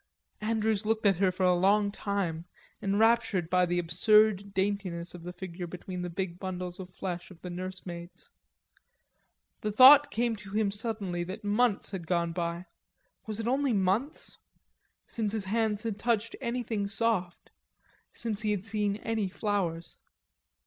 [0.41, 2.45] Andrews looked at her for a long time,
[2.81, 7.39] enraptured by the absurd daintiness of the figure between the big bundles of flesh of
[7.41, 8.31] the nursemaids.
[9.61, 12.65] The thought came to him suddenly that months had gone by,
[13.27, 14.39] was it only months?
[15.05, 17.51] since his hands had touched anything soft,
[18.11, 19.99] since he had seen any flowers.